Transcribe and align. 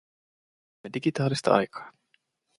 Elämme 0.73 0.93
digitaalista 0.93 1.53
aikaa. 1.55 1.91